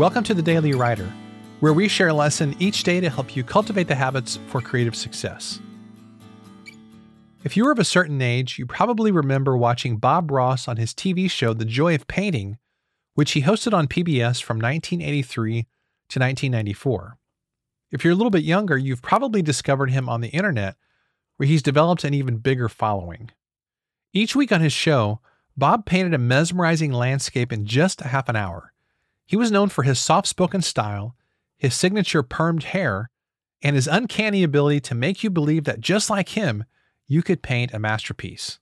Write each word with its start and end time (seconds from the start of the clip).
Welcome 0.00 0.24
to 0.24 0.32
the 0.32 0.40
Daily 0.40 0.72
Writer, 0.72 1.12
where 1.60 1.74
we 1.74 1.86
share 1.86 2.08
a 2.08 2.14
lesson 2.14 2.56
each 2.58 2.84
day 2.84 3.00
to 3.00 3.10
help 3.10 3.36
you 3.36 3.44
cultivate 3.44 3.86
the 3.86 3.94
habits 3.94 4.38
for 4.46 4.62
creative 4.62 4.96
success. 4.96 5.60
If 7.44 7.54
you 7.54 7.66
are 7.66 7.72
of 7.72 7.78
a 7.78 7.84
certain 7.84 8.22
age, 8.22 8.58
you 8.58 8.64
probably 8.64 9.12
remember 9.12 9.58
watching 9.58 9.98
Bob 9.98 10.30
Ross 10.30 10.68
on 10.68 10.78
his 10.78 10.94
TV 10.94 11.30
show 11.30 11.52
The 11.52 11.66
Joy 11.66 11.94
of 11.94 12.06
Painting, 12.06 12.56
which 13.14 13.32
he 13.32 13.42
hosted 13.42 13.74
on 13.74 13.88
PBS 13.88 14.42
from 14.42 14.56
1983 14.56 15.52
to 16.08 16.18
1994. 16.18 17.18
If 17.92 18.02
you're 18.02 18.14
a 18.14 18.16
little 18.16 18.30
bit 18.30 18.42
younger, 18.42 18.78
you've 18.78 19.02
probably 19.02 19.42
discovered 19.42 19.90
him 19.90 20.08
on 20.08 20.22
the 20.22 20.28
internet, 20.28 20.76
where 21.36 21.46
he's 21.46 21.62
developed 21.62 22.04
an 22.04 22.14
even 22.14 22.38
bigger 22.38 22.70
following. 22.70 23.32
Each 24.14 24.34
week 24.34 24.50
on 24.50 24.62
his 24.62 24.72
show, 24.72 25.20
Bob 25.58 25.84
painted 25.84 26.14
a 26.14 26.18
mesmerizing 26.18 26.90
landscape 26.90 27.52
in 27.52 27.66
just 27.66 28.00
a 28.00 28.08
half 28.08 28.30
an 28.30 28.36
hour. 28.36 28.72
He 29.30 29.36
was 29.36 29.52
known 29.52 29.68
for 29.68 29.84
his 29.84 30.00
soft 30.00 30.26
spoken 30.26 30.60
style, 30.60 31.14
his 31.56 31.72
signature 31.72 32.24
permed 32.24 32.64
hair, 32.64 33.10
and 33.62 33.76
his 33.76 33.86
uncanny 33.86 34.42
ability 34.42 34.80
to 34.80 34.94
make 34.96 35.22
you 35.22 35.30
believe 35.30 35.62
that 35.62 35.80
just 35.80 36.10
like 36.10 36.30
him, 36.30 36.64
you 37.06 37.22
could 37.22 37.40
paint 37.40 37.72
a 37.72 37.78
masterpiece. 37.78 38.58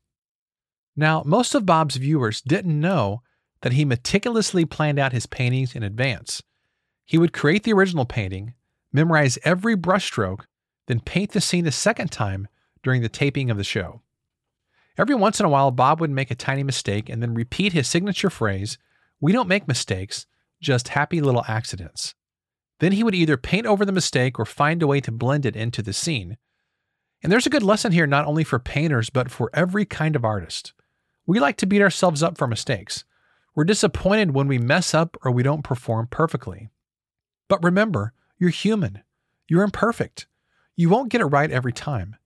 Now, 0.94 1.22
most 1.24 1.54
of 1.54 1.64
Bob's 1.64 1.96
viewers 1.96 2.42
didn't 2.42 2.78
know 2.78 3.22
that 3.62 3.72
he 3.72 3.86
meticulously 3.86 4.66
planned 4.66 4.98
out 4.98 5.14
his 5.14 5.24
paintings 5.24 5.74
in 5.74 5.82
advance. 5.82 6.42
He 7.06 7.16
would 7.16 7.32
create 7.32 7.62
the 7.62 7.72
original 7.72 8.04
painting, 8.04 8.52
memorize 8.92 9.38
every 9.44 9.74
brushstroke, 9.74 10.44
then 10.86 11.00
paint 11.00 11.30
the 11.30 11.40
scene 11.40 11.66
a 11.66 11.72
second 11.72 12.12
time 12.12 12.46
during 12.82 13.00
the 13.00 13.08
taping 13.08 13.50
of 13.50 13.56
the 13.56 13.64
show. 13.64 14.02
Every 14.98 15.14
once 15.14 15.40
in 15.40 15.46
a 15.46 15.48
while, 15.48 15.70
Bob 15.70 15.98
would 16.02 16.10
make 16.10 16.30
a 16.30 16.34
tiny 16.34 16.62
mistake 16.62 17.08
and 17.08 17.22
then 17.22 17.32
repeat 17.32 17.72
his 17.72 17.88
signature 17.88 18.28
phrase 18.28 18.76
We 19.18 19.32
don't 19.32 19.48
make 19.48 19.66
mistakes, 19.66 20.26
just 20.60 20.88
happy 20.88 21.20
little 21.20 21.44
accidents. 21.48 22.14
Then 22.80 22.92
he 22.92 23.02
would 23.02 23.14
either 23.14 23.36
paint 23.36 23.66
over 23.66 23.84
the 23.84 23.92
mistake 23.92 24.38
or 24.38 24.44
find 24.44 24.82
a 24.82 24.86
way 24.86 25.00
to 25.00 25.12
blend 25.12 25.44
it 25.44 25.56
into 25.56 25.82
the 25.82 25.92
scene. 25.92 26.36
And 27.22 27.32
there's 27.32 27.46
a 27.46 27.50
good 27.50 27.62
lesson 27.62 27.92
here 27.92 28.06
not 28.06 28.26
only 28.26 28.44
for 28.44 28.58
painters, 28.58 29.10
but 29.10 29.30
for 29.30 29.50
every 29.52 29.84
kind 29.84 30.14
of 30.14 30.24
artist. 30.24 30.72
We 31.26 31.40
like 31.40 31.56
to 31.58 31.66
beat 31.66 31.82
ourselves 31.82 32.22
up 32.22 32.38
for 32.38 32.46
mistakes. 32.46 33.04
We're 33.54 33.64
disappointed 33.64 34.32
when 34.32 34.46
we 34.46 34.58
mess 34.58 34.94
up 34.94 35.16
or 35.24 35.32
we 35.32 35.42
don't 35.42 35.64
perform 35.64 36.06
perfectly. 36.10 36.70
But 37.48 37.62
remember, 37.64 38.12
you're 38.38 38.50
human. 38.50 39.02
You're 39.48 39.64
imperfect. 39.64 40.26
You 40.76 40.88
won't 40.88 41.10
get 41.10 41.20
it 41.20 41.26
right 41.26 41.50
every 41.50 41.72
time. 41.72 42.16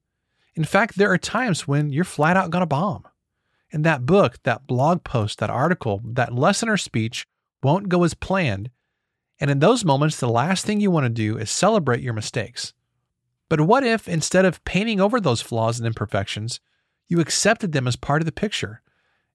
In 0.55 0.65
fact, 0.65 0.97
there 0.99 1.11
are 1.11 1.19
times 1.19 1.67
when 1.67 1.91
you're 1.91 2.05
flat 2.05 2.37
out 2.37 2.51
going 2.51 2.61
to 2.61 2.67
bomb. 2.67 3.09
And 3.73 3.85
that 3.85 4.05
book, 4.05 4.39
that 4.43 4.67
blog 4.67 5.03
post, 5.05 5.39
that 5.39 5.49
article, 5.49 6.03
that 6.05 6.35
lesson 6.35 6.69
or 6.69 6.77
speech 6.77 7.27
won't 7.63 7.89
go 7.89 8.05
as 8.05 8.15
planned. 8.15 8.71
And 9.41 9.51
in 9.51 9.59
those 9.59 9.85
moments, 9.85 10.19
the 10.19 10.29
last 10.29 10.65
thing 10.65 10.81
you 10.81 10.91
want 10.91 11.05
to 11.05 11.11
do 11.11 11.37
is 11.37 11.51
celebrate 11.51 12.03
your 12.03 12.13
mistakes. 12.15 12.73
But 13.49 13.61
what 13.61 13.85
if, 13.85 14.09
instead 14.09 14.45
of 14.45 14.65
painting 14.65 15.01
over 15.01 15.21
those 15.21 15.43
flaws 15.43 15.79
and 15.79 15.87
imperfections, 15.87 16.61
you 17.09 17.21
accepted 17.21 17.73
them 17.73 17.87
as 17.87 17.97
part 17.97 18.23
of 18.23 18.27
the 18.27 18.33
picture? 18.33 18.83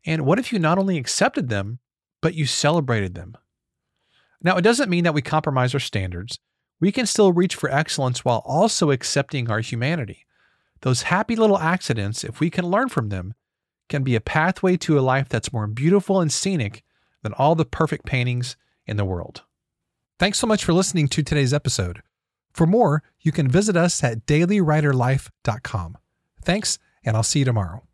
And 0.05 0.25
what 0.25 0.39
if 0.39 0.51
you 0.51 0.59
not 0.59 0.77
only 0.77 0.97
accepted 0.97 1.49
them, 1.49 1.79
but 2.21 2.33
you 2.33 2.45
celebrated 2.45 3.13
them? 3.13 3.37
Now, 4.41 4.57
it 4.57 4.61
doesn't 4.61 4.89
mean 4.89 5.03
that 5.03 5.13
we 5.13 5.21
compromise 5.21 5.73
our 5.73 5.79
standards. 5.79 6.39
We 6.79 6.91
can 6.91 7.05
still 7.05 7.33
reach 7.33 7.55
for 7.55 7.69
excellence 7.69 8.23
while 8.23 8.43
also 8.45 8.91
accepting 8.91 9.49
our 9.49 9.59
humanity. 9.59 10.25
Those 10.81 11.03
happy 11.03 11.35
little 11.35 11.57
accidents, 11.57 12.23
if 12.23 12.39
we 12.39 12.49
can 12.49 12.65
learn 12.65 12.89
from 12.89 13.09
them, 13.09 13.33
can 13.89 14.03
be 14.03 14.15
a 14.15 14.21
pathway 14.21 14.77
to 14.77 14.97
a 14.97 15.01
life 15.01 15.27
that's 15.27 15.53
more 15.53 15.67
beautiful 15.67 16.21
and 16.21 16.31
scenic 16.31 16.83
than 17.27 17.33
all 17.33 17.55
the 17.55 17.65
perfect 17.65 18.05
paintings 18.05 18.55
in 18.85 18.95
the 18.95 19.03
world. 19.03 19.43
Thanks 20.17 20.39
so 20.39 20.47
much 20.47 20.63
for 20.63 20.71
listening 20.71 21.09
to 21.09 21.21
today's 21.21 21.53
episode. 21.53 22.01
For 22.53 22.65
more, 22.65 23.03
you 23.19 23.33
can 23.33 23.49
visit 23.49 23.75
us 23.75 24.01
at 24.01 24.25
dailywriterlife.com. 24.25 25.97
Thanks, 26.41 26.79
and 27.03 27.17
I'll 27.17 27.23
see 27.23 27.39
you 27.39 27.45
tomorrow. 27.45 27.87